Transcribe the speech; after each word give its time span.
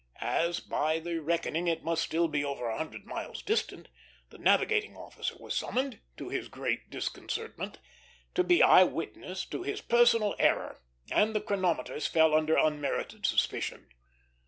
As 0.19 0.59
by 0.59 0.97
the 0.97 1.19
reckoning 1.21 1.67
it 1.67 1.83
must 1.83 2.05
be 2.05 2.07
still 2.17 2.47
over 2.47 2.67
a 2.67 2.77
hundred 2.79 3.05
miles 3.05 3.43
distant, 3.43 3.87
the 4.31 4.39
navigating 4.39 4.97
officer 4.97 5.35
was 5.39 5.53
summoned, 5.55 5.99
to 6.17 6.29
his 6.29 6.47
great 6.47 6.89
disconcertment, 6.89 7.77
to 8.33 8.43
be 8.43 8.63
eye 8.63 8.83
witness 8.83 9.45
of 9.53 9.63
his 9.63 9.79
personal 9.79 10.33
error; 10.39 10.81
and 11.11 11.35
the 11.35 11.41
chronometers 11.41 12.07
fell 12.07 12.33
under 12.33 12.57
unmerited 12.57 13.27
suspicion. 13.27 13.89